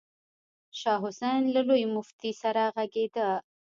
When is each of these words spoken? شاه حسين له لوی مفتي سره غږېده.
شاه 0.79 0.99
حسين 1.03 1.41
له 1.55 1.61
لوی 1.69 1.83
مفتي 1.95 2.31
سره 2.41 2.63
غږېده. 2.75 3.29